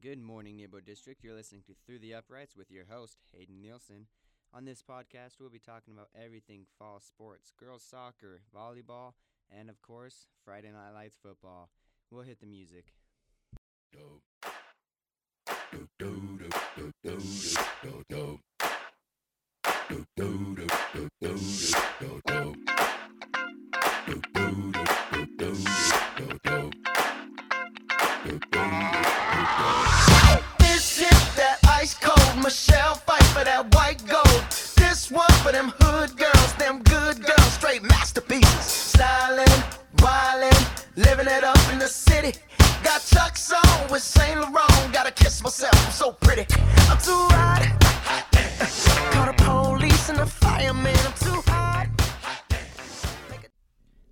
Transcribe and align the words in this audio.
Good 0.00 0.22
morning, 0.22 0.58
Nebo 0.58 0.78
District. 0.78 1.24
You're 1.24 1.34
listening 1.34 1.62
to 1.66 1.72
Through 1.84 1.98
the 1.98 2.14
Uprights 2.14 2.54
with 2.54 2.70
your 2.70 2.84
host, 2.88 3.18
Hayden 3.32 3.60
Nielsen. 3.60 4.06
On 4.54 4.64
this 4.64 4.80
podcast, 4.80 5.40
we'll 5.40 5.48
be 5.48 5.58
talking 5.58 5.92
about 5.92 6.10
everything 6.14 6.66
fall 6.78 7.00
sports 7.00 7.52
girls 7.58 7.82
soccer, 7.82 8.42
volleyball, 8.54 9.14
and 9.50 9.68
of 9.68 9.82
course, 9.82 10.26
Friday 10.44 10.70
Night 10.70 10.92
Lights 10.94 11.16
football. 11.20 11.70
We'll 12.12 12.22
hit 12.22 12.38
the 12.38 12.46
music. 12.46 12.92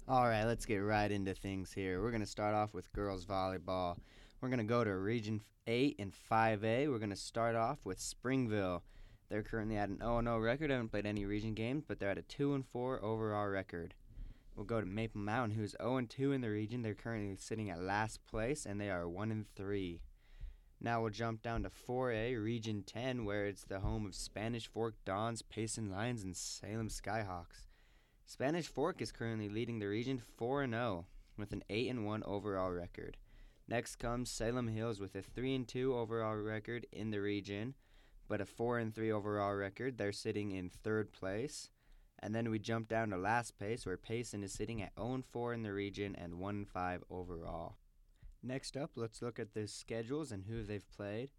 All 0.08 0.28
right, 0.28 0.44
let's 0.44 0.66
get 0.66 0.76
right 0.76 1.10
into 1.10 1.34
things 1.34 1.72
here. 1.72 2.00
We're 2.00 2.10
going 2.10 2.20
to 2.20 2.26
start 2.26 2.54
off 2.54 2.72
with 2.74 2.92
girls 2.92 3.26
volleyball. 3.26 3.96
We're 4.40 4.48
going 4.48 4.58
to 4.58 4.64
go 4.64 4.84
to 4.84 4.94
Region 4.94 5.42
8 5.66 5.96
and 5.98 6.12
5A. 6.30 6.88
We're 6.90 6.98
going 6.98 7.10
to 7.10 7.16
start 7.16 7.56
off 7.56 7.78
with 7.84 7.98
Springville. 7.98 8.82
They're 9.28 9.42
currently 9.42 9.77
at 9.77 9.88
an 9.88 9.98
0 9.98 10.22
0 10.22 10.38
record. 10.38 10.70
Haven't 10.70 10.90
played 10.90 11.06
any 11.06 11.24
region 11.24 11.55
games, 11.55 11.84
but 11.86 11.98
they're 11.98 12.11
at 12.11 12.18
a 12.18 12.22
2 12.22 12.55
and 12.55 12.64
4 12.64 13.05
overall 13.05 13.48
record. 13.48 13.94
We'll 14.55 14.64
go 14.64 14.80
to 14.80 14.86
Maple 14.86 15.20
Mountain, 15.20 15.56
who's 15.58 15.74
0 15.83 16.02
2 16.08 16.33
in 16.33 16.40
the 16.40 16.50
region. 16.50 16.83
They're 16.83 16.94
currently 16.94 17.36
sitting 17.38 17.68
at 17.70 17.83
last 17.83 18.24
place, 18.27 18.64
and 18.64 18.80
they 18.80 18.90
are 18.90 19.08
1 19.08 19.30
and 19.33 19.46
3. 19.56 20.00
Now 20.80 21.00
we'll 21.00 21.10
jump 21.10 21.42
down 21.42 21.62
to 21.62 21.70
4A, 21.70 22.42
Region 22.42 22.82
10, 22.86 23.24
where 23.24 23.46
it's 23.46 23.64
the 23.64 23.80
home 23.80 24.06
of 24.06 24.14
Spanish 24.14 24.66
Fork 24.66 24.94
Dons, 25.05 25.42
Payson 25.42 25.91
Lions, 25.91 26.22
and 26.22 26.36
Salem 26.36 26.88
Skyhawks. 26.88 27.66
Spanish 28.27 28.66
Fork 28.66 29.00
is 29.00 29.12
currently 29.12 29.48
leading 29.48 29.78
the 29.78 29.86
region 29.86 30.20
4 30.36 30.68
0 30.68 31.06
with 31.38 31.52
an 31.52 31.62
8 31.70 31.98
1 31.98 32.22
overall 32.24 32.70
record. 32.70 33.16
Next 33.68 33.96
comes 33.96 34.30
Salem 34.30 34.68
Hills 34.68 35.00
with 35.00 35.14
a 35.14 35.22
3 35.22 35.64
2 35.64 35.94
overall 35.94 36.36
record 36.36 36.86
in 36.92 37.11
the 37.11 37.20
region, 37.20 37.74
but 38.28 38.40
a 38.40 38.46
4 38.46 38.84
3 38.84 39.12
overall 39.12 39.55
record. 39.55 39.96
They're 39.96 40.12
sitting 40.12 40.50
in 40.50 40.68
third 40.68 41.12
place. 41.12 41.70
And 42.18 42.34
then 42.34 42.50
we 42.50 42.58
jump 42.58 42.88
down 42.88 43.11
to 43.11 43.16
last 43.16 43.58
place 43.58 43.84
where 43.84 43.96
Payson 43.96 44.42
is 44.42 44.52
sitting 44.52 44.83
at 44.83 44.92
0 44.98 45.22
4 45.30 45.55
in 45.55 45.62
the 45.62 45.72
region 45.72 46.14
and 46.16 46.38
1 46.38 46.64
5 46.64 47.05
overall. 47.11 47.77
Next 48.47 48.77
up, 48.77 48.92
let's 48.94 49.22
look 49.22 49.41
at 49.41 49.55
the 49.55 49.66
schedules 49.66 50.30
and 50.30 50.44
who 50.44 50.62
they've 50.62 50.89
played. 50.97 51.30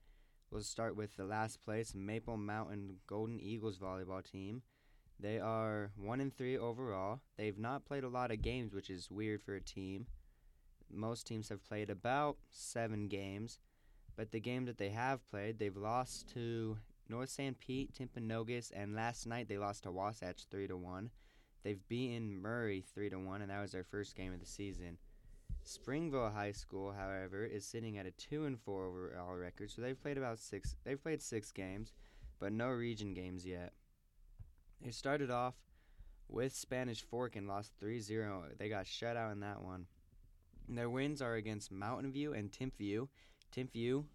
We'll 0.51 0.61
start 0.61 0.97
with 0.97 1.15
the 1.15 1.23
last 1.23 1.63
place 1.63 1.95
Maple 1.95 2.35
Mountain 2.35 2.97
Golden 3.07 3.39
Eagles 3.39 3.77
volleyball 3.77 4.21
team. 4.29 4.61
They 5.17 5.39
are 5.39 5.91
1 5.95 6.19
and 6.19 6.35
3 6.35 6.57
overall. 6.57 7.21
They've 7.37 7.57
not 7.57 7.85
played 7.85 8.03
a 8.03 8.09
lot 8.09 8.31
of 8.31 8.41
games, 8.41 8.73
which 8.73 8.89
is 8.89 9.09
weird 9.09 9.41
for 9.41 9.55
a 9.55 9.61
team. 9.61 10.07
Most 10.91 11.25
teams 11.25 11.47
have 11.47 11.63
played 11.63 11.89
about 11.89 12.39
7 12.49 13.07
games, 13.07 13.59
but 14.17 14.31
the 14.31 14.41
game 14.41 14.65
that 14.65 14.77
they 14.77 14.89
have 14.89 15.25
played, 15.29 15.59
they've 15.59 15.77
lost 15.77 16.27
to 16.33 16.77
North 17.07 17.29
Sanpete, 17.29 17.93
Timpanogos, 17.93 18.69
and 18.75 18.93
last 18.93 19.25
night 19.25 19.47
they 19.47 19.57
lost 19.57 19.83
to 19.83 19.91
Wasatch 19.91 20.43
3 20.51 20.67
to 20.67 20.75
1. 20.75 21.09
They've 21.63 21.87
beaten 21.87 22.41
Murray 22.41 22.83
3 22.93 23.11
to 23.11 23.17
1, 23.17 23.41
and 23.41 23.49
that 23.49 23.61
was 23.61 23.71
their 23.71 23.85
first 23.85 24.13
game 24.13 24.33
of 24.33 24.41
the 24.41 24.45
season. 24.45 24.97
Springville 25.63 26.29
High 26.29 26.53
School, 26.53 26.93
however, 26.97 27.43
is 27.43 27.65
sitting 27.65 27.97
at 27.97 28.05
a 28.05 28.11
2 28.11 28.45
and 28.45 28.59
4 28.59 28.85
overall 28.85 29.35
record, 29.35 29.69
so 29.69 29.81
they've 29.81 30.01
played 30.01 30.17
about 30.17 30.39
6 30.39 30.75
they've 30.85 31.01
played 31.01 31.21
6 31.21 31.51
games, 31.51 31.91
but 32.39 32.53
no 32.53 32.69
region 32.69 33.13
games 33.13 33.45
yet. 33.45 33.73
They 34.81 34.91
started 34.91 35.29
off 35.29 35.55
with 36.29 36.55
Spanish 36.55 37.03
Fork 37.03 37.35
and 37.35 37.47
lost 37.47 37.73
3-0. 37.81 38.57
They 38.57 38.69
got 38.69 38.87
shut 38.87 39.17
out 39.17 39.31
in 39.31 39.41
that 39.41 39.61
one. 39.61 39.87
Their 40.69 40.89
wins 40.89 41.21
are 41.21 41.35
against 41.35 41.71
Mountain 41.71 42.11
View 42.11 42.33
and 42.33 42.51
Timpview. 42.51 43.07
Timpview 43.55 44.05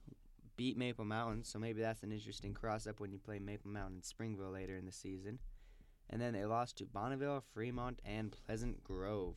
beat 0.57 0.77
Maple 0.77 1.05
Mountain, 1.05 1.45
so 1.45 1.59
maybe 1.59 1.81
that's 1.81 2.03
an 2.03 2.13
interesting 2.13 2.55
cross 2.55 2.87
up 2.87 3.01
when 3.01 3.13
you 3.13 3.19
play 3.19 3.39
Maple 3.39 3.71
Mountain 3.71 3.97
and 3.97 4.05
Springville 4.05 4.53
later 4.53 4.77
in 4.77 4.87
the 4.87 4.93
season. 4.93 5.39
And 6.11 6.21
then 6.21 6.35
they 6.35 6.45
lost 6.45 6.79
to 6.79 6.87
Bonneville, 6.87 7.43
Fremont, 7.55 8.01
and 8.05 8.37
Pleasant 8.47 8.85
Grove. 8.85 9.37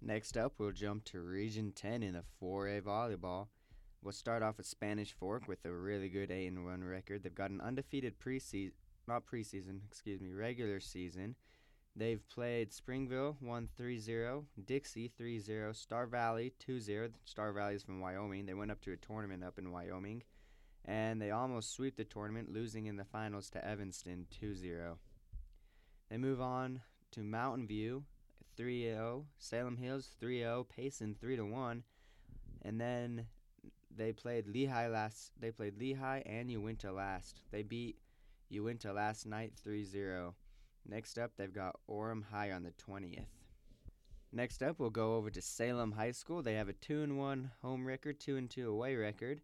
Next 0.00 0.36
up, 0.36 0.54
we'll 0.58 0.70
jump 0.70 1.04
to 1.06 1.20
Region 1.20 1.72
10 1.72 2.02
in 2.04 2.14
the 2.14 2.22
4A 2.40 2.82
volleyball. 2.82 3.48
We'll 4.00 4.12
start 4.12 4.44
off 4.44 4.58
with 4.58 4.66
Spanish 4.66 5.12
Fork 5.12 5.48
with 5.48 5.64
a 5.64 5.72
really 5.72 6.08
good 6.08 6.30
8 6.30 6.46
and 6.46 6.64
1 6.64 6.84
record. 6.84 7.24
They've 7.24 7.34
got 7.34 7.50
an 7.50 7.60
undefeated 7.60 8.20
preseason, 8.20 8.70
not 9.08 9.26
preseason, 9.26 9.80
excuse 9.90 10.20
me, 10.20 10.30
regular 10.32 10.78
season. 10.78 11.34
They've 11.96 12.22
played 12.28 12.72
Springville 12.72 13.38
1 13.40 13.68
3 13.76 13.98
0, 13.98 14.44
Dixie 14.64 15.10
3 15.18 15.40
0, 15.40 15.72
Star 15.72 16.06
Valley 16.06 16.52
2 16.60 16.78
0. 16.78 17.08
Star 17.24 17.52
Valley 17.52 17.74
is 17.74 17.82
from 17.82 18.00
Wyoming. 18.00 18.46
They 18.46 18.54
went 18.54 18.70
up 18.70 18.80
to 18.82 18.92
a 18.92 18.96
tournament 18.96 19.42
up 19.42 19.58
in 19.58 19.72
Wyoming, 19.72 20.22
and 20.84 21.20
they 21.20 21.32
almost 21.32 21.72
sweep 21.72 21.96
the 21.96 22.04
tournament, 22.04 22.52
losing 22.52 22.86
in 22.86 22.96
the 22.96 23.04
finals 23.04 23.50
to 23.50 23.66
Evanston 23.66 24.26
2 24.38 24.54
0. 24.54 24.98
They 26.08 26.18
move 26.18 26.40
on 26.40 26.82
to 27.10 27.24
Mountain 27.24 27.66
View 27.66 28.04
3 28.58 28.82
0, 28.82 29.24
Salem 29.38 29.76
Hills 29.76 30.10
3 30.18 30.40
0, 30.40 30.66
Payson 30.76 31.14
3 31.18 31.40
1, 31.40 31.82
and 32.62 32.80
then 32.80 33.26
they 33.96 34.12
played 34.12 34.46
Lehi 34.46 34.92
last. 34.92 35.30
They 35.38 35.52
played 35.52 35.78
Lehi 35.78 36.22
and 36.26 36.50
Uinta 36.50 36.90
last. 36.90 37.40
They 37.52 37.62
beat 37.62 37.96
Uinta 38.50 38.92
last 38.92 39.26
night 39.26 39.52
3 39.62 39.84
0. 39.84 40.34
Next 40.88 41.18
up, 41.18 41.30
they've 41.36 41.52
got 41.52 41.76
Orem 41.88 42.24
High 42.32 42.50
on 42.50 42.64
the 42.64 42.72
20th. 42.72 43.26
Next 44.32 44.62
up, 44.62 44.78
we'll 44.78 44.90
go 44.90 45.14
over 45.14 45.30
to 45.30 45.40
Salem 45.40 45.92
High 45.92 46.10
School. 46.10 46.42
They 46.42 46.54
have 46.54 46.68
a 46.68 46.74
2 46.74 47.02
and 47.02 47.16
1 47.16 47.50
home 47.62 47.86
record, 47.86 48.18
2 48.18 48.36
and 48.36 48.50
2 48.50 48.68
away 48.68 48.96
record. 48.96 49.40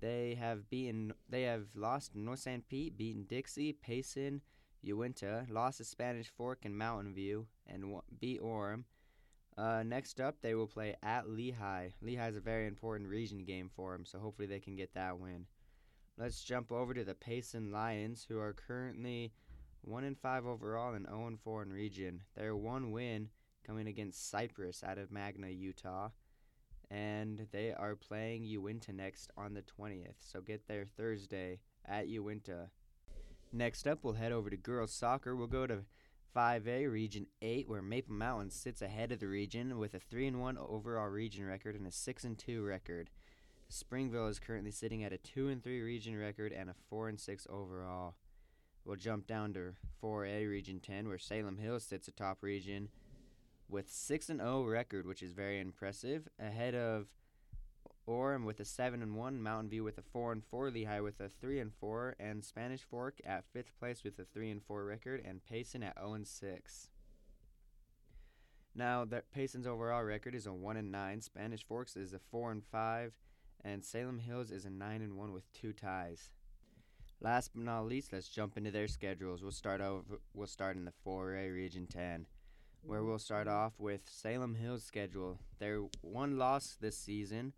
They 0.00 0.36
have 0.38 0.70
beaten 0.70 1.12
they 1.28 1.42
have 1.42 1.66
lost 1.74 2.14
North 2.14 2.44
Sanpete, 2.44 2.96
beaten 2.96 3.24
Dixie, 3.24 3.72
Payson, 3.72 4.42
Uinta, 4.84 5.46
lost 5.48 5.78
to 5.78 5.84
Spanish 5.84 6.28
Fork 6.28 6.64
and 6.64 6.76
Mountain 6.76 7.14
View, 7.14 7.46
and 7.66 7.84
beat 8.20 8.42
Orem. 8.42 8.84
Uh, 9.56 9.82
next 9.84 10.20
up, 10.20 10.36
they 10.40 10.54
will 10.54 10.66
play 10.66 10.96
at 11.02 11.26
Lehi. 11.26 11.92
Lehi 12.02 12.28
is 12.28 12.36
a 12.36 12.40
very 12.40 12.66
important 12.66 13.08
region 13.08 13.44
game 13.44 13.70
for 13.74 13.92
them, 13.92 14.04
so 14.04 14.18
hopefully 14.18 14.48
they 14.48 14.60
can 14.60 14.74
get 14.76 14.94
that 14.94 15.18
win. 15.18 15.46
Let's 16.18 16.42
jump 16.44 16.70
over 16.70 16.94
to 16.94 17.04
the 17.04 17.14
Payson 17.14 17.72
Lions, 17.72 18.26
who 18.28 18.38
are 18.38 18.52
currently 18.52 19.32
one 19.82 20.04
and 20.04 20.18
five 20.18 20.46
overall 20.46 20.94
and 20.94 21.06
0 21.06 21.26
and 21.26 21.40
4 21.40 21.62
in 21.62 21.72
region. 21.72 22.22
Their 22.36 22.56
one 22.56 22.90
win 22.90 23.28
coming 23.66 23.86
against 23.86 24.30
Cyprus 24.30 24.82
out 24.84 24.98
of 24.98 25.10
Magna, 25.10 25.48
Utah, 25.48 26.10
and 26.90 27.46
they 27.52 27.72
are 27.72 27.96
playing 27.96 28.44
Uinta 28.44 28.92
next 28.92 29.30
on 29.36 29.54
the 29.54 29.62
20th. 29.62 30.16
So 30.20 30.40
get 30.40 30.66
there 30.68 30.86
Thursday 30.96 31.60
at 31.86 32.08
Uinta. 32.08 32.70
Next 33.56 33.86
up, 33.86 34.00
we'll 34.02 34.14
head 34.14 34.32
over 34.32 34.50
to 34.50 34.56
girls 34.56 34.92
soccer. 34.92 35.36
We'll 35.36 35.46
go 35.46 35.64
to 35.68 35.84
5A 36.34 36.90
Region 36.90 37.28
8, 37.40 37.68
where 37.68 37.82
Maple 37.82 38.12
Mountain 38.12 38.50
sits 38.50 38.82
ahead 38.82 39.12
of 39.12 39.20
the 39.20 39.28
region 39.28 39.78
with 39.78 39.94
a 39.94 40.00
3 40.00 40.26
and 40.26 40.40
1 40.40 40.58
overall 40.58 41.06
region 41.06 41.46
record 41.46 41.76
and 41.76 41.86
a 41.86 41.92
6 41.92 42.24
and 42.24 42.36
2 42.36 42.64
record. 42.64 43.10
Springville 43.68 44.26
is 44.26 44.40
currently 44.40 44.72
sitting 44.72 45.04
at 45.04 45.12
a 45.12 45.18
2 45.18 45.50
and 45.50 45.62
3 45.62 45.80
region 45.82 46.18
record 46.18 46.52
and 46.52 46.68
a 46.68 46.74
4 46.90 47.08
and 47.08 47.20
6 47.20 47.46
overall. 47.48 48.16
We'll 48.84 48.96
jump 48.96 49.28
down 49.28 49.52
to 49.52 49.74
4A 50.02 50.50
Region 50.50 50.80
10 50.80 51.06
where 51.06 51.16
Salem 51.16 51.58
Hills 51.58 51.84
sits 51.84 52.08
atop 52.08 52.42
region 52.42 52.88
with 53.68 53.88
6 53.88 54.30
and 54.30 54.40
0 54.40 54.64
record, 54.64 55.06
which 55.06 55.22
is 55.22 55.30
very 55.30 55.60
impressive, 55.60 56.26
ahead 56.40 56.74
of 56.74 57.06
Orem 58.06 58.44
with 58.44 58.60
a 58.60 58.64
7 58.64 59.02
and 59.02 59.16
1, 59.16 59.42
Mountain 59.42 59.70
View 59.70 59.84
with 59.84 59.98
a 59.98 60.02
4 60.02 60.32
and 60.32 60.44
4, 60.44 60.70
Lehi 60.70 61.02
with 61.02 61.20
a 61.20 61.28
3 61.28 61.60
and 61.60 61.72
4, 61.72 62.16
and 62.18 62.44
Spanish 62.44 62.82
Fork 62.82 63.20
at 63.24 63.44
5th 63.54 63.72
place 63.78 64.04
with 64.04 64.18
a 64.18 64.24
3 64.24 64.50
and 64.50 64.62
4 64.62 64.84
record 64.84 65.22
and 65.24 65.44
Payson 65.44 65.82
at 65.82 65.98
0 65.98 66.14
and 66.14 66.26
6. 66.26 66.88
Now, 68.74 69.04
the 69.04 69.22
Payson's 69.34 69.66
overall 69.66 70.02
record 70.02 70.34
is 70.34 70.46
a 70.46 70.52
1 70.52 70.76
and 70.76 70.92
9, 70.92 71.20
Spanish 71.20 71.64
Forks 71.64 71.96
is 71.96 72.12
a 72.12 72.18
4 72.30 72.50
and 72.50 72.64
5, 72.64 73.12
and 73.64 73.84
Salem 73.84 74.18
Hills 74.18 74.50
is 74.50 74.64
a 74.64 74.70
9 74.70 75.00
and 75.00 75.16
1 75.16 75.32
with 75.32 75.50
two 75.52 75.72
ties. 75.72 76.30
Last 77.20 77.52
but 77.54 77.64
not 77.64 77.86
least, 77.86 78.12
let's 78.12 78.28
jump 78.28 78.58
into 78.58 78.70
their 78.70 78.88
schedules. 78.88 79.42
We'll 79.42 79.52
start 79.52 79.80
over. 79.80 80.20
We'll 80.34 80.46
start 80.46 80.76
in 80.76 80.84
the 80.84 80.92
4A 81.06 81.54
Region 81.54 81.86
10, 81.86 82.26
where 82.82 83.02
we'll 83.02 83.18
start 83.18 83.48
off 83.48 83.72
with 83.78 84.02
Salem 84.04 84.56
Hills' 84.56 84.84
schedule. 84.84 85.38
Their 85.58 85.84
one 86.02 86.36
loss 86.36 86.76
this 86.78 86.98
season 86.98 87.54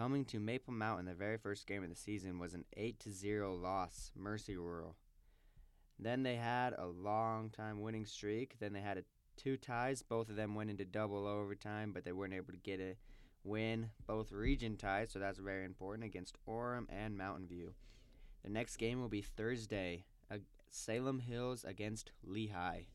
Coming 0.00 0.24
to 0.24 0.40
Maple 0.40 0.72
Mountain, 0.72 1.04
the 1.04 1.12
very 1.12 1.36
first 1.36 1.66
game 1.66 1.82
of 1.82 1.90
the 1.90 1.94
season 1.94 2.38
was 2.38 2.54
an 2.54 2.64
8 2.74 2.98
to 3.00 3.12
0 3.12 3.54
loss, 3.54 4.12
Mercy 4.16 4.56
Rural. 4.56 4.96
Then 5.98 6.22
they 6.22 6.36
had 6.36 6.72
a 6.78 6.86
long 6.86 7.50
time 7.50 7.82
winning 7.82 8.06
streak. 8.06 8.54
Then 8.58 8.72
they 8.72 8.80
had 8.80 8.96
a 8.96 9.04
two 9.36 9.58
ties. 9.58 10.02
Both 10.02 10.30
of 10.30 10.36
them 10.36 10.54
went 10.54 10.70
into 10.70 10.86
double 10.86 11.26
overtime, 11.26 11.92
but 11.92 12.06
they 12.06 12.12
weren't 12.12 12.32
able 12.32 12.54
to 12.54 12.58
get 12.58 12.80
a 12.80 12.96
win. 13.44 13.90
Both 14.06 14.32
region 14.32 14.78
ties, 14.78 15.10
so 15.12 15.18
that's 15.18 15.38
very 15.38 15.66
important 15.66 16.06
against 16.06 16.38
Orem 16.48 16.86
and 16.88 17.18
Mountain 17.18 17.48
View. 17.48 17.74
The 18.42 18.48
next 18.48 18.78
game 18.78 19.02
will 19.02 19.10
be 19.10 19.20
Thursday, 19.20 20.06
uh, 20.30 20.38
Salem 20.70 21.18
Hills 21.18 21.62
against 21.62 22.10
Lehi. 22.26 22.86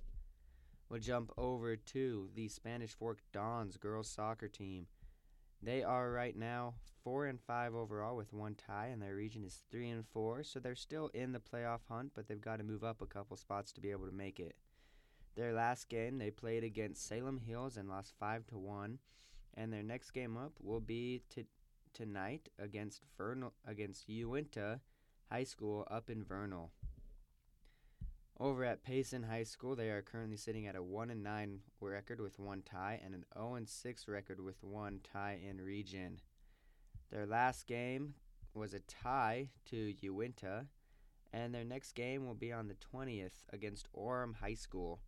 We'll 0.89 1.01
jump 1.01 1.31
over 1.37 1.75
to 1.75 2.29
the 2.33 2.47
Spanish 2.47 2.93
Fork 2.95 3.19
Dons 3.31 3.77
girls 3.77 4.07
soccer 4.07 4.47
team. 4.47 4.87
They 5.65 5.81
are 5.81 6.11
right 6.11 6.37
now 6.37 6.75
four 7.03 7.25
and 7.25 7.41
five 7.41 7.73
overall 7.73 8.15
with 8.15 8.31
one 8.31 8.53
tie, 8.53 8.89
and 8.93 9.01
their 9.01 9.15
region 9.15 9.43
is 9.43 9.63
three 9.71 9.89
and 9.89 10.05
four. 10.05 10.43
So 10.43 10.59
they're 10.59 10.75
still 10.75 11.09
in 11.15 11.31
the 11.31 11.39
playoff 11.39 11.79
hunt, 11.89 12.11
but 12.13 12.27
they've 12.27 12.39
got 12.39 12.57
to 12.57 12.63
move 12.63 12.83
up 12.83 13.01
a 13.01 13.07
couple 13.07 13.35
spots 13.35 13.71
to 13.71 13.81
be 13.81 13.89
able 13.89 14.05
to 14.05 14.11
make 14.11 14.39
it. 14.39 14.55
Their 15.35 15.53
last 15.53 15.89
game 15.89 16.19
they 16.19 16.29
played 16.29 16.63
against 16.63 17.07
Salem 17.07 17.39
Hills 17.39 17.77
and 17.77 17.89
lost 17.89 18.13
five 18.19 18.45
to 18.47 18.59
one, 18.59 18.99
and 19.55 19.73
their 19.73 19.81
next 19.81 20.11
game 20.11 20.37
up 20.37 20.51
will 20.61 20.79
be 20.79 21.23
t- 21.33 21.47
tonight 21.93 22.47
against 22.59 23.01
Vernal 23.17 23.53
against 23.65 24.07
Uinta 24.07 24.81
High 25.31 25.45
School 25.45 25.87
up 25.89 26.11
in 26.11 26.23
Vernal. 26.23 26.69
Over 28.37 28.65
at 28.65 28.83
Payson 28.83 29.23
High 29.23 29.43
School, 29.43 29.77
they 29.77 29.89
are 29.89 30.01
currently 30.01 30.35
sitting 30.35 30.67
at 30.67 30.75
a 30.75 30.83
1 30.83 31.09
and 31.09 31.23
9 31.23 31.59
record 31.79 32.19
with 32.19 32.37
one 32.37 32.63
tie 32.63 32.99
and 33.03 33.13
an 33.13 33.23
0 33.33 33.55
and 33.55 33.69
6 33.69 34.07
record 34.09 34.41
with 34.41 34.61
one 34.61 34.99
tie 35.13 35.39
in 35.41 35.61
region. 35.61 36.19
Their 37.11 37.25
last 37.25 37.65
game 37.65 38.15
was 38.53 38.73
a 38.73 38.81
tie 38.81 39.51
to 39.67 39.93
Uinta, 40.01 40.65
and 41.31 41.55
their 41.55 41.63
next 41.63 41.93
game 41.93 42.25
will 42.25 42.35
be 42.35 42.51
on 42.51 42.67
the 42.67 42.75
20th 42.93 43.45
against 43.53 43.87
Orem 43.93 44.35
High 44.35 44.55
School. 44.55 44.99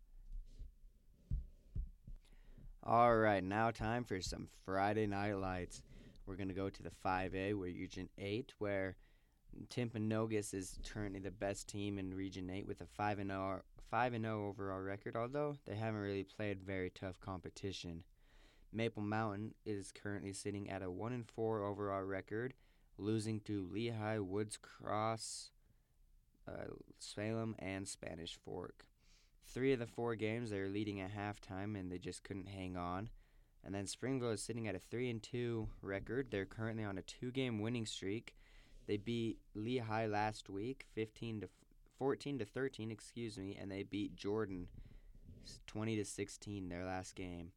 All 2.82 3.14
right, 3.14 3.44
now 3.44 3.70
time 3.70 4.04
for 4.04 4.22
some 4.22 4.48
Friday 4.64 5.06
night 5.06 5.34
lights. 5.34 5.82
We're 6.24 6.36
going 6.36 6.48
to 6.48 6.54
go 6.54 6.70
to 6.70 6.82
the 6.82 6.92
5A, 7.04 7.58
where 7.58 7.68
Region 7.68 8.08
8, 8.16 8.54
where 8.58 8.96
Timpanogos 9.70 10.54
is 10.54 10.78
currently 10.88 11.20
the 11.20 11.30
best 11.30 11.68
team 11.68 11.98
in 11.98 12.14
Region 12.14 12.50
8 12.50 12.66
with 12.66 12.80
a 12.80 12.86
5 12.86 13.18
and 13.18 13.30
0 13.30 13.62
5 13.90 14.14
and 14.14 14.24
0 14.24 14.48
overall 14.48 14.80
record, 14.80 15.16
although 15.16 15.56
they 15.66 15.74
haven't 15.74 16.00
really 16.00 16.24
played 16.24 16.62
very 16.62 16.90
tough 16.90 17.20
competition. 17.20 18.04
Maple 18.72 19.02
Mountain 19.02 19.54
is 19.64 19.92
currently 19.92 20.32
sitting 20.32 20.68
at 20.68 20.82
a 20.82 20.90
1 20.90 21.12
and 21.12 21.26
4 21.26 21.62
overall 21.62 22.02
record, 22.02 22.54
losing 22.98 23.40
to 23.40 23.66
Lehi, 23.72 24.20
Woods 24.24 24.58
Cross, 24.58 25.50
uh, 26.46 26.74
Salem, 26.98 27.56
and 27.58 27.88
Spanish 27.88 28.38
Fork. 28.44 28.86
Three 29.46 29.72
of 29.72 29.78
the 29.78 29.86
four 29.86 30.14
games 30.14 30.50
they 30.50 30.60
were 30.60 30.68
leading 30.68 31.00
at 31.00 31.16
halftime, 31.16 31.78
and 31.78 31.90
they 31.90 31.98
just 31.98 32.22
couldn't 32.22 32.48
hang 32.48 32.76
on. 32.76 33.08
And 33.64 33.74
then 33.74 33.86
Springville 33.86 34.32
is 34.32 34.42
sitting 34.42 34.68
at 34.68 34.74
a 34.74 34.78
3 34.78 35.08
and 35.10 35.22
2 35.22 35.68
record. 35.80 36.28
They're 36.30 36.44
currently 36.44 36.84
on 36.84 36.98
a 36.98 37.02
two 37.02 37.30
game 37.30 37.60
winning 37.60 37.86
streak 37.86 38.34
they 38.88 38.96
beat 38.96 39.38
Lehi 39.56 40.10
last 40.10 40.48
week, 40.48 40.86
15 40.94 41.42
to 41.42 41.48
14 41.98 42.38
to 42.38 42.44
13, 42.44 42.90
excuse 42.90 43.38
me, 43.38 43.56
and 43.60 43.70
they 43.70 43.82
beat 43.82 44.16
Jordan 44.16 44.66
20 45.66 45.96
to 45.96 46.04
16 46.04 46.68
their 46.68 46.84
last 46.84 47.14
game. 47.14 47.52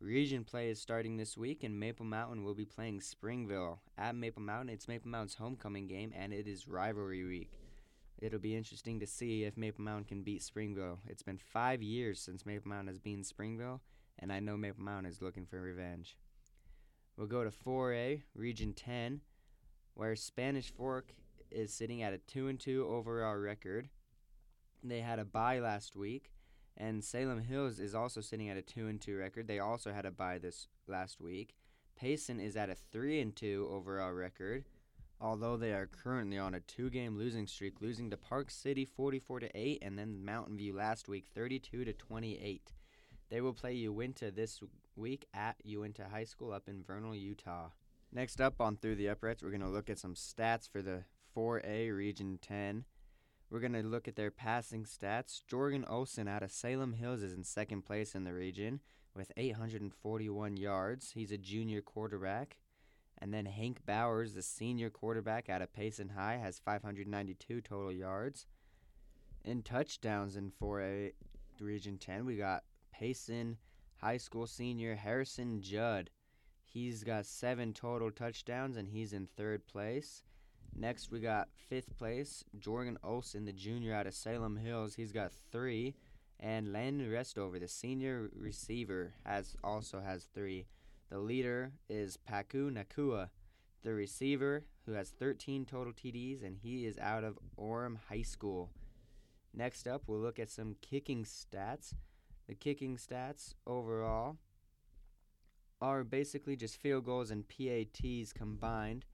Region 0.00 0.42
play 0.42 0.68
is 0.68 0.80
starting 0.80 1.16
this 1.16 1.38
week, 1.38 1.62
and 1.62 1.78
Maple 1.78 2.04
Mountain 2.04 2.42
will 2.42 2.54
be 2.54 2.64
playing 2.64 3.00
Springville 3.00 3.80
at 3.96 4.16
Maple 4.16 4.42
Mountain. 4.42 4.70
It's 4.70 4.88
Maple 4.88 5.10
Mountain's 5.10 5.36
homecoming 5.36 5.86
game, 5.86 6.12
and 6.16 6.32
it 6.32 6.48
is 6.48 6.66
rivalry 6.66 7.22
week. 7.24 7.60
It'll 8.18 8.40
be 8.40 8.56
interesting 8.56 8.98
to 8.98 9.06
see 9.06 9.44
if 9.44 9.56
Maple 9.56 9.84
Mountain 9.84 10.06
can 10.06 10.22
beat 10.22 10.42
Springville. 10.42 10.98
It's 11.06 11.22
been 11.22 11.38
five 11.38 11.82
years 11.82 12.20
since 12.20 12.44
Maple 12.44 12.68
Mountain 12.68 12.88
has 12.88 12.98
beaten 12.98 13.22
Springville, 13.22 13.80
and 14.18 14.32
I 14.32 14.40
know 14.40 14.56
Maple 14.56 14.82
Mountain 14.82 15.10
is 15.10 15.22
looking 15.22 15.46
for 15.46 15.60
revenge. 15.60 16.16
We'll 17.16 17.28
go 17.28 17.44
to 17.44 17.50
4A, 17.50 18.22
Region 18.34 18.72
10 18.72 19.20
where 19.94 20.16
Spanish 20.16 20.70
Fork 20.70 21.12
is 21.50 21.72
sitting 21.72 22.02
at 22.02 22.12
a 22.12 22.18
2 22.18 22.48
and 22.48 22.58
2 22.58 22.86
overall 22.88 23.36
record. 23.36 23.88
They 24.82 25.00
had 25.00 25.18
a 25.18 25.24
bye 25.24 25.58
last 25.58 25.94
week, 25.94 26.32
and 26.76 27.04
Salem 27.04 27.42
Hills 27.42 27.78
is 27.78 27.94
also 27.94 28.20
sitting 28.20 28.48
at 28.48 28.56
a 28.56 28.62
2 28.62 28.88
and 28.88 29.00
2 29.00 29.16
record. 29.16 29.46
They 29.46 29.58
also 29.58 29.92
had 29.92 30.06
a 30.06 30.10
bye 30.10 30.38
this 30.38 30.68
last 30.86 31.20
week. 31.20 31.54
Payson 31.96 32.40
is 32.40 32.56
at 32.56 32.70
a 32.70 32.74
3 32.74 33.20
and 33.20 33.36
2 33.36 33.68
overall 33.70 34.12
record, 34.12 34.64
although 35.20 35.56
they 35.56 35.72
are 35.72 35.86
currently 35.86 36.38
on 36.38 36.54
a 36.54 36.60
two-game 36.60 37.16
losing 37.16 37.46
streak, 37.46 37.80
losing 37.80 38.10
to 38.10 38.16
Park 38.16 38.50
City 38.50 38.84
44 38.84 39.40
to 39.40 39.50
8 39.54 39.78
and 39.82 39.98
then 39.98 40.24
Mountain 40.24 40.56
View 40.56 40.74
last 40.74 41.08
week 41.08 41.26
32 41.34 41.84
to 41.84 41.92
28. 41.92 42.72
They 43.30 43.40
will 43.40 43.52
play 43.52 43.74
Uinta 43.74 44.30
this 44.30 44.60
week 44.96 45.26
at 45.32 45.56
Uinta 45.64 46.06
High 46.10 46.24
School 46.24 46.52
up 46.52 46.68
in 46.68 46.82
Vernal, 46.82 47.14
Utah. 47.14 47.68
Next 48.14 48.42
up 48.42 48.60
on 48.60 48.76
Through 48.76 48.96
the 48.96 49.08
Uprights, 49.08 49.42
we're 49.42 49.48
going 49.48 49.62
to 49.62 49.68
look 49.68 49.88
at 49.88 49.98
some 49.98 50.14
stats 50.14 50.68
for 50.68 50.82
the 50.82 51.04
4A 51.34 51.96
Region 51.96 52.38
10. 52.42 52.84
We're 53.48 53.60
going 53.60 53.72
to 53.72 53.82
look 53.82 54.06
at 54.06 54.16
their 54.16 54.30
passing 54.30 54.84
stats. 54.84 55.40
Jorgen 55.50 55.90
Olsen 55.90 56.28
out 56.28 56.42
of 56.42 56.52
Salem 56.52 56.92
Hills 56.92 57.22
is 57.22 57.32
in 57.32 57.42
second 57.42 57.86
place 57.86 58.14
in 58.14 58.24
the 58.24 58.34
region 58.34 58.80
with 59.16 59.32
841 59.38 60.58
yards. 60.58 61.12
He's 61.12 61.32
a 61.32 61.38
junior 61.38 61.80
quarterback. 61.80 62.58
And 63.18 63.32
then 63.32 63.46
Hank 63.46 63.86
Bowers, 63.86 64.34
the 64.34 64.42
senior 64.42 64.90
quarterback 64.90 65.48
out 65.48 65.62
of 65.62 65.72
Payson 65.72 66.10
High, 66.10 66.36
has 66.36 66.58
592 66.58 67.62
total 67.62 67.92
yards. 67.92 68.46
In 69.42 69.62
touchdowns 69.62 70.36
in 70.36 70.52
4A 70.60 71.12
Region 71.60 71.96
10, 71.96 72.26
we 72.26 72.36
got 72.36 72.64
Payson 72.92 73.56
High 74.02 74.18
School 74.18 74.46
senior 74.46 74.96
Harrison 74.96 75.62
Judd 75.62 76.10
He's 76.72 77.04
got 77.04 77.26
seven 77.26 77.74
total 77.74 78.10
touchdowns 78.10 78.78
and 78.78 78.88
he's 78.88 79.12
in 79.12 79.26
third 79.26 79.66
place. 79.66 80.22
Next, 80.74 81.10
we 81.10 81.20
got 81.20 81.48
fifth 81.68 81.98
place, 81.98 82.44
Jorgen 82.58 82.96
Olsen, 83.04 83.44
the 83.44 83.52
junior 83.52 83.92
out 83.92 84.06
of 84.06 84.14
Salem 84.14 84.56
Hills. 84.56 84.94
He's 84.94 85.12
got 85.12 85.32
three. 85.50 85.94
And 86.40 86.72
Landon 86.72 87.10
Restover, 87.10 87.58
the 87.58 87.68
senior 87.68 88.30
receiver, 88.34 89.12
has 89.24 89.54
also 89.62 90.00
has 90.00 90.24
three. 90.34 90.66
The 91.10 91.18
leader 91.18 91.72
is 91.90 92.16
Puka 92.16 92.70
Nacua, 92.72 93.28
the 93.82 93.92
receiver, 93.92 94.64
who 94.86 94.92
has 94.92 95.10
13 95.10 95.66
total 95.66 95.92
TDs, 95.92 96.42
and 96.42 96.56
he 96.56 96.86
is 96.86 96.98
out 96.98 97.22
of 97.22 97.38
Orem 97.56 97.98
High 98.08 98.22
School. 98.22 98.70
Next 99.54 99.86
up, 99.86 100.04
we'll 100.06 100.20
look 100.20 100.38
at 100.38 100.50
some 100.50 100.76
kicking 100.80 101.24
stats. 101.24 101.94
The 102.48 102.54
kicking 102.54 102.96
stats 102.96 103.54
overall 103.66 104.38
are 105.82 106.04
basically 106.04 106.54
just 106.54 106.80
field 106.80 107.04
goals 107.04 107.32
and 107.32 107.44
PATs 107.48 108.32
combined. 108.32 109.04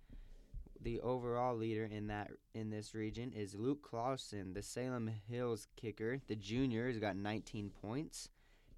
The 0.81 1.01
overall 1.01 1.57
leader 1.57 1.87
in 1.87 2.07
that 2.09 2.31
in 2.55 2.71
this 2.71 2.95
region 2.95 3.33
is 3.33 3.55
Luke 3.55 3.83
Clausen, 3.83 4.53
the 4.53 4.63
Salem 4.63 5.11
Hills 5.29 5.67
kicker. 5.77 6.21
The 6.29 6.37
junior 6.37 6.87
has 6.87 6.99
got 6.99 7.17
19 7.17 7.71
points. 7.71 8.29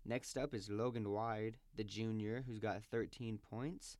Next 0.06 0.38
up 0.38 0.54
is 0.54 0.70
Logan 0.70 1.10
Wide, 1.10 1.58
the 1.76 1.84
junior, 1.84 2.44
who's 2.46 2.60
got 2.60 2.82
13 2.84 3.38
points. 3.50 3.98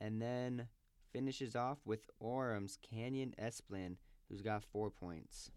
And 0.00 0.22
then 0.22 0.68
finishes 1.12 1.56
off 1.56 1.78
with 1.84 2.06
Orem's 2.20 2.78
Canyon 2.80 3.34
Esplin, 3.42 3.96
who's 4.28 4.40
got 4.40 4.62
4 4.62 4.88
points. 4.90 5.50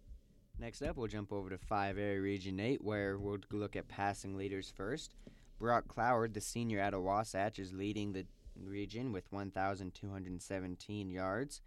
Next 0.59 0.81
up, 0.81 0.97
we'll 0.97 1.07
jump 1.07 1.31
over 1.31 1.49
to 1.49 1.57
5A 1.57 2.21
Region 2.21 2.59
8, 2.59 2.83
where 2.83 3.17
we'll 3.17 3.39
look 3.51 3.77
at 3.77 3.87
passing 3.87 4.35
leaders 4.35 4.73
first. 4.75 5.15
Brock 5.59 5.93
Cloward, 5.93 6.33
the 6.33 6.41
senior 6.41 6.79
out 6.79 6.93
of 6.93 7.03
Wasatch, 7.03 7.59
is 7.59 7.73
leading 7.73 8.13
the 8.13 8.25
region 8.55 9.11
with 9.11 9.31
1,217 9.31 11.11
yards. 11.11 11.61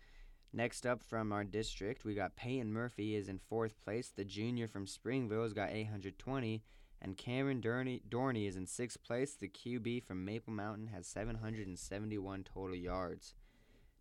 Next 0.50 0.86
up 0.86 1.02
from 1.02 1.30
our 1.30 1.44
district, 1.44 2.04
we 2.04 2.14
got 2.14 2.34
Peyton 2.34 2.72
Murphy 2.72 3.14
is 3.14 3.28
in 3.28 3.38
fourth 3.38 3.78
place. 3.84 4.10
The 4.14 4.24
junior 4.24 4.66
from 4.66 4.86
Springville 4.86 5.42
has 5.42 5.52
got 5.52 5.70
820, 5.70 6.62
and 7.02 7.18
Cameron 7.18 7.60
Dorney, 7.60 8.02
Dorney 8.08 8.48
is 8.48 8.56
in 8.56 8.66
sixth 8.66 9.02
place. 9.02 9.34
The 9.34 9.48
QB 9.48 10.04
from 10.04 10.24
Maple 10.24 10.52
Mountain 10.54 10.88
has 10.88 11.06
771 11.06 12.44
total 12.44 12.76
yards. 12.76 13.34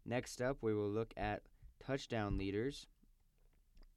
Next 0.05 0.41
up, 0.41 0.57
we 0.61 0.73
will 0.73 0.89
look 0.89 1.13
at 1.17 1.43
touchdown 1.85 2.37
leaders 2.37 2.87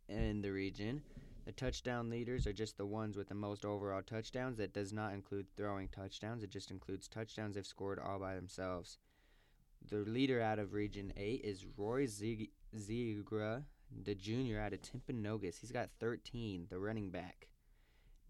in 0.09 0.43
the 0.43 0.51
region. 0.51 1.03
The 1.45 1.53
touchdown 1.53 2.09
leaders 2.09 2.47
are 2.47 2.55
just 2.55 2.79
the 2.79 2.87
ones 2.87 3.17
with 3.17 3.29
the 3.29 3.35
most 3.35 3.65
overall 3.65 4.03
touchdowns. 4.03 4.57
That 4.57 4.73
does 4.73 4.93
not 4.93 5.13
include 5.13 5.47
throwing 5.57 5.89
touchdowns. 5.89 6.43
It 6.43 6.51
just 6.51 6.71
includes 6.71 7.07
touchdowns 7.07 7.55
they've 7.55 7.67
scored 7.67 7.99
all 7.99 8.19
by 8.19 8.35
themselves. 8.35 8.99
The 9.87 9.99
leader 9.99 10.41
out 10.41 10.59
of 10.59 10.73
Region 10.73 11.13
8 11.17 11.43
is 11.45 11.67
Roy 11.77 12.07
Zigra, 12.07 13.65
the 14.03 14.15
junior 14.15 14.59
out 14.59 14.73
of 14.73 14.81
Timpanogos. 14.81 15.61
He's 15.61 15.73
got 15.73 15.91
13, 16.01 16.69
the 16.71 16.79
running 16.79 17.11
back. 17.11 17.49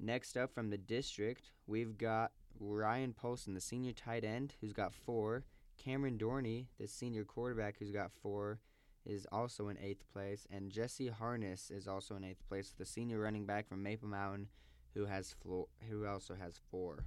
Next 0.01 0.37
up 0.37 0.53
from 0.53 0.71
the 0.71 0.79
district, 0.79 1.53
we've 1.69 1.97
got 1.97 2.33
Ryan 2.59 3.13
Polson, 3.13 3.55
the 3.55 3.61
senior 3.61 3.93
tight 3.93 4.25
end, 4.25 4.55
who's 4.61 4.73
got 4.73 4.93
four. 4.93 5.45
Cameron 5.79 6.19
Dorney, 6.19 6.67
the 6.81 6.89
senior 6.89 7.25
quarterback 7.25 7.77
who's 7.79 7.93
got 7.93 8.11
four, 8.23 8.59
is 9.07 9.27
also 9.31 9.69
in 9.69 9.79
eighth 9.79 10.05
place, 10.13 10.47
and 10.51 10.71
Jesse 10.71 11.09
Harness 11.09 11.71
is 11.71 11.87
also 11.87 12.17
in 12.17 12.25
eighth 12.25 12.47
place, 12.49 12.75
the 12.77 12.85
senior 12.85 13.21
running 13.21 13.47
back 13.47 13.69
from 13.69 13.83
Maple 13.83 14.09
Mountain, 14.09 14.49
who 14.95 15.07
has 15.07 15.35
flo- 15.43 15.69
who 15.89 16.07
also 16.07 16.35
has 16.35 16.61
four. 16.71 17.05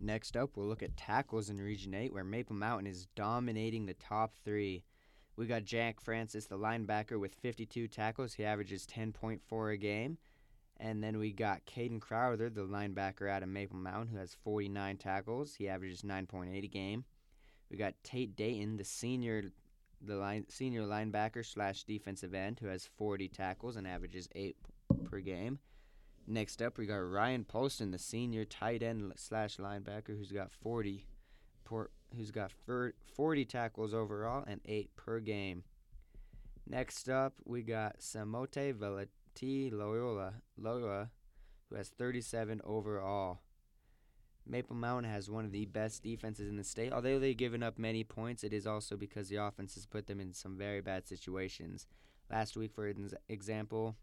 Next 0.00 0.36
up, 0.36 0.50
we'll 0.56 0.66
look 0.66 0.82
at 0.82 0.96
tackles 0.96 1.50
in 1.50 1.60
Region 1.60 1.94
8, 1.94 2.12
where 2.12 2.24
Maple 2.24 2.56
Mountain 2.56 2.86
is 2.86 3.06
dominating 3.14 3.86
the 3.86 3.94
top 3.94 4.34
three. 4.44 4.84
We 5.36 5.46
got 5.46 5.64
Jack 5.64 6.00
Francis, 6.00 6.46
the 6.46 6.58
linebacker, 6.58 7.18
with 7.18 7.34
52 7.34 7.88
tackles. 7.88 8.34
He 8.34 8.44
averages 8.44 8.86
10.4 8.86 9.72
a 9.72 9.76
game. 9.76 10.18
And 10.78 11.02
then 11.02 11.18
we 11.18 11.32
got 11.32 11.64
Caden 11.66 12.00
Crowther, 12.00 12.50
the 12.50 12.62
linebacker 12.62 13.30
out 13.30 13.42
of 13.42 13.48
Maple 13.48 13.76
Mountain, 13.76 14.08
who 14.08 14.18
has 14.18 14.36
49 14.42 14.96
tackles. 14.96 15.54
He 15.54 15.68
averages 15.68 16.02
9.8 16.02 16.64
a 16.64 16.66
game. 16.66 17.04
We 17.70 17.76
got 17.76 17.94
Tate 18.02 18.36
Dayton, 18.36 18.76
the 18.76 18.84
senior, 18.84 19.44
the 20.06 20.16
line, 20.16 20.46
senior 20.48 20.82
linebacker 20.82 21.44
slash 21.44 21.84
defensive 21.84 22.34
end, 22.34 22.58
who 22.60 22.68
has 22.68 22.88
40 22.96 23.28
tackles 23.28 23.76
and 23.76 23.86
averages 23.86 24.28
eight 24.34 24.56
per 25.04 25.20
game. 25.20 25.58
Next 26.26 26.62
up, 26.62 26.78
we 26.78 26.86
got 26.86 26.96
Ryan 26.96 27.44
Poston, 27.44 27.90
the 27.90 27.98
senior 27.98 28.44
tight 28.44 28.82
end 28.82 29.12
slash 29.16 29.58
linebacker, 29.58 30.16
who's 30.16 30.32
got 30.32 30.50
40, 30.50 31.04
por, 31.64 31.90
who's 32.16 32.30
got 32.30 32.50
40 33.14 33.44
tackles 33.44 33.92
overall 33.92 34.44
and 34.46 34.60
eight 34.64 34.94
per 34.96 35.20
game. 35.20 35.64
Next 36.66 37.10
up, 37.10 37.34
we 37.44 37.62
got 37.62 37.98
Samote 38.00 38.74
Velati 38.74 39.70
Loyola, 39.70 40.34
Loyola, 40.56 41.10
who 41.68 41.76
has 41.76 41.88
37 41.90 42.62
overall. 42.64 43.40
Maple 44.46 44.76
Mountain 44.76 45.10
has 45.10 45.30
one 45.30 45.44
of 45.44 45.52
the 45.52 45.66
best 45.66 46.02
defenses 46.02 46.48
in 46.48 46.56
the 46.56 46.64
state. 46.64 46.92
Although 46.92 47.18
they've 47.18 47.36
given 47.36 47.62
up 47.62 47.78
many 47.78 48.04
points, 48.04 48.44
it 48.44 48.52
is 48.52 48.66
also 48.66 48.96
because 48.96 49.28
the 49.28 49.36
offense 49.36 49.74
has 49.74 49.86
put 49.86 50.06
them 50.06 50.20
in 50.20 50.34
some 50.34 50.58
very 50.58 50.80
bad 50.80 51.06
situations. 51.06 51.86
Last 52.30 52.56
week, 52.56 52.72
for 52.72 52.92
example, 53.28 53.96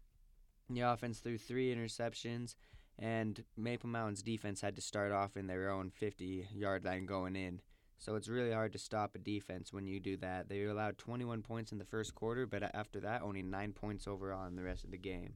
the 0.68 0.80
offense 0.80 1.18
threw 1.18 1.38
three 1.38 1.74
interceptions, 1.74 2.54
and 2.98 3.44
Maple 3.56 3.88
Mountain's 3.88 4.22
defense 4.22 4.60
had 4.60 4.76
to 4.76 4.82
start 4.82 5.12
off 5.12 5.36
in 5.36 5.46
their 5.46 5.70
own 5.70 5.90
50 5.90 6.48
yard 6.54 6.84
line 6.84 7.06
going 7.06 7.36
in. 7.36 7.60
So 7.98 8.16
it's 8.16 8.28
really 8.28 8.52
hard 8.52 8.72
to 8.72 8.78
stop 8.78 9.14
a 9.14 9.18
defense 9.18 9.72
when 9.72 9.86
you 9.86 10.00
do 10.00 10.16
that. 10.16 10.48
They 10.48 10.64
allowed 10.64 10.98
21 10.98 11.42
points 11.42 11.70
in 11.70 11.78
the 11.78 11.84
first 11.84 12.16
quarter, 12.16 12.46
but 12.46 12.64
uh, 12.64 12.68
after 12.74 12.98
that, 13.00 13.22
only 13.22 13.42
9 13.42 13.72
points 13.74 14.08
overall 14.08 14.46
in 14.48 14.56
the 14.56 14.64
rest 14.64 14.82
of 14.82 14.90
the 14.90 14.98
game. 14.98 15.34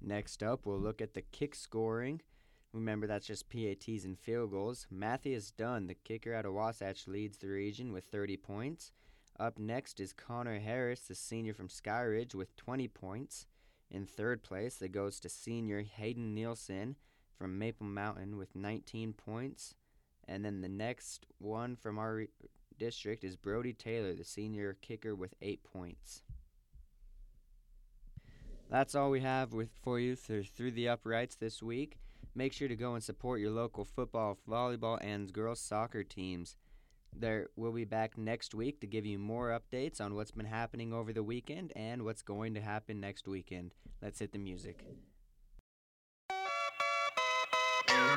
Next 0.00 0.42
up, 0.42 0.64
we'll 0.64 0.80
look 0.80 1.02
at 1.02 1.12
the 1.12 1.20
kick 1.20 1.54
scoring. 1.54 2.22
Remember, 2.74 3.06
that's 3.06 3.28
just 3.28 3.48
PATs 3.48 4.04
and 4.04 4.18
field 4.18 4.50
goals. 4.50 4.88
Matthias 4.90 5.52
Dunn, 5.52 5.86
the 5.86 5.94
kicker 5.94 6.34
out 6.34 6.44
of 6.44 6.54
Wasatch, 6.54 7.06
leads 7.06 7.38
the 7.38 7.46
region 7.46 7.92
with 7.92 8.04
30 8.06 8.36
points. 8.36 8.90
Up 9.38 9.60
next 9.60 10.00
is 10.00 10.12
Connor 10.12 10.58
Harris, 10.58 11.02
the 11.02 11.14
senior 11.14 11.54
from 11.54 11.68
Skyridge, 11.68 12.34
with 12.34 12.56
20 12.56 12.88
points. 12.88 13.46
In 13.92 14.06
third 14.06 14.42
place, 14.42 14.82
it 14.82 14.90
goes 14.90 15.20
to 15.20 15.28
senior 15.28 15.82
Hayden 15.82 16.34
Nielsen 16.34 16.96
from 17.38 17.60
Maple 17.60 17.86
Mountain 17.86 18.36
with 18.38 18.56
19 18.56 19.12
points. 19.12 19.76
And 20.26 20.44
then 20.44 20.60
the 20.60 20.68
next 20.68 21.26
one 21.38 21.76
from 21.76 21.96
our 21.96 22.14
re- 22.14 22.28
district 22.76 23.22
is 23.22 23.36
Brody 23.36 23.72
Taylor, 23.72 24.14
the 24.14 24.24
senior 24.24 24.76
kicker, 24.82 25.14
with 25.14 25.34
8 25.40 25.62
points. 25.62 26.24
That's 28.68 28.96
all 28.96 29.10
we 29.10 29.20
have 29.20 29.52
with 29.52 29.70
for 29.80 30.00
you 30.00 30.16
through, 30.16 30.44
through 30.44 30.72
the 30.72 30.88
uprights 30.88 31.36
this 31.36 31.62
week. 31.62 31.98
Make 32.36 32.52
sure 32.52 32.66
to 32.66 32.74
go 32.74 32.94
and 32.94 33.02
support 33.02 33.40
your 33.40 33.52
local 33.52 33.84
football, 33.84 34.38
volleyball, 34.48 34.98
and 35.00 35.32
girls 35.32 35.60
soccer 35.60 36.02
teams. 36.02 36.56
There 37.16 37.46
we'll 37.54 37.70
be 37.70 37.84
back 37.84 38.18
next 38.18 38.54
week 38.54 38.80
to 38.80 38.88
give 38.88 39.06
you 39.06 39.20
more 39.20 39.56
updates 39.56 40.00
on 40.00 40.16
what's 40.16 40.32
been 40.32 40.46
happening 40.46 40.92
over 40.92 41.12
the 41.12 41.22
weekend 41.22 41.72
and 41.76 42.02
what's 42.02 42.22
going 42.22 42.54
to 42.54 42.60
happen 42.60 42.98
next 42.98 43.28
weekend. 43.28 43.72
Let's 44.02 44.18
hit 44.18 44.32
the 44.32 44.38
music. 44.38 44.84
I 46.28 48.16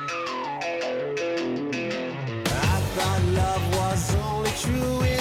thought 2.96 3.22
love 3.34 3.76
was 3.76 4.16
only 4.16 4.50
true 4.50 5.17